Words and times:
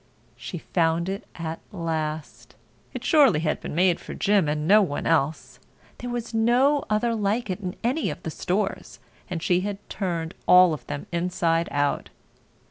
She 0.35 0.57
found 0.57 1.09
it 1.09 1.27
at 1.35 1.59
last. 1.71 2.55
It 2.91 3.03
surely 3.03 3.41
had 3.41 3.61
been 3.61 3.75
made 3.75 3.99
for 3.99 4.15
Jim 4.15 4.47
and 4.49 4.67
no 4.67 4.81
one 4.81 5.05
else. 5.05 5.59
There 5.99 6.09
was 6.09 6.33
no 6.33 6.83
other 6.89 7.13
like 7.13 7.51
it 7.51 7.59
in 7.59 7.75
any 7.83 8.09
of 8.09 8.23
the 8.23 8.31
stores, 8.31 8.97
and 9.29 9.43
she 9.43 9.59
had 9.61 9.77
turned 9.91 10.33
all 10.47 10.73
of 10.73 10.87
them 10.87 11.05
inside 11.11 11.67
out. 11.69 12.09